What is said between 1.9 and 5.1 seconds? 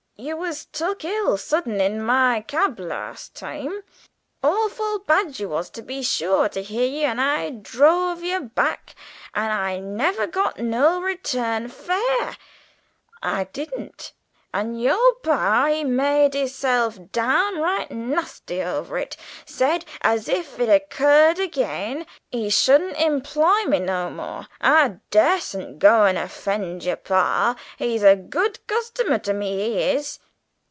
my cab the larst time. Offal